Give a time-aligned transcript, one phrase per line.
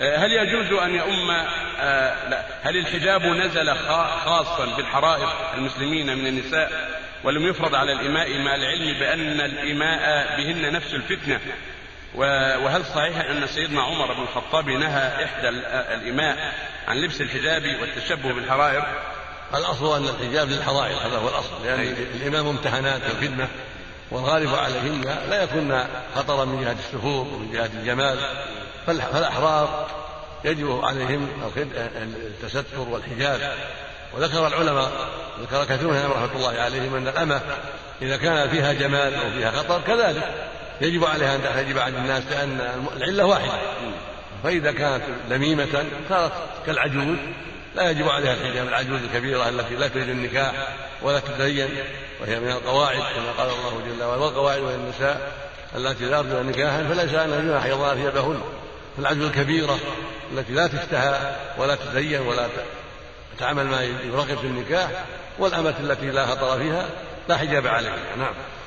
[0.00, 1.30] هل يجوز أن يؤم
[1.80, 2.44] آه، لا.
[2.62, 3.74] هل الحجاب نزل
[4.24, 10.94] خاصا بالحرائر المسلمين من النساء ولم يفرض على الإماء مع العلم بأن الإماء بهن نفس
[10.94, 11.40] الفتنة؟
[12.14, 15.48] وهل صحيح أن سيدنا عمر بن الخطاب نهى إحدى
[15.94, 16.54] الإماء
[16.88, 18.86] عن لبس الحجاب والتشبه بالحرائر؟
[19.54, 23.48] الأصل أن الحجاب للحرائر هذا هو الأصل لأن يعني الإمام ممتحنات وفتنة
[24.10, 25.84] والغالب عليهن لا يكون
[26.14, 28.18] خطرا من جهة السفور ومن جهة الجمال.
[28.88, 29.86] فالأحرار
[30.44, 31.28] يجب عليهم
[31.96, 33.52] التستر والحجاب.
[34.14, 34.90] وذكر العلماء
[35.40, 37.40] ذكر كثير منهم رحمة الله عليهم أن الأمة
[38.02, 40.22] إذا كان فيها جمال أو فيها خطر كذلك
[40.80, 43.58] يجب عليها أن تحتجب عن الناس لأن العلة واحدة.
[44.44, 46.32] فإذا كانت لميمة صارت
[46.66, 47.16] كالعجوز
[47.76, 50.52] لا يجب عليها الحجاب العجوز الكبيرة التي لا تريد النكاح
[51.02, 51.68] ولا تتزين
[52.20, 55.32] وهي من القواعد كما قال الله جل وعلا والقواعد من النساء
[55.76, 58.40] التي لا يرجون نكاحا فليس عليهن جناح يضعن ثيابهن
[58.98, 59.78] العجوز الكبيرة
[60.32, 62.48] التي لا تشتهى ولا تزين ولا
[63.38, 64.90] تعمل ما يرغب في النكاح
[65.38, 66.86] والأمة التي لا خطر فيها
[67.28, 67.96] لا حجاب عليها.
[68.18, 68.34] نعم.